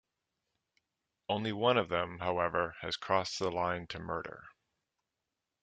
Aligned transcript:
Only 1.29 1.51
one 1.53 1.77
of 1.77 1.89
them, 1.89 2.17
however, 2.17 2.75
has 2.81 2.97
crossed 2.97 3.37
the 3.37 3.51
line 3.51 3.85
to 3.89 3.99
murder. 3.99 4.45